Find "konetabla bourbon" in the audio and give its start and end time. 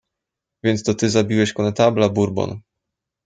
1.53-2.61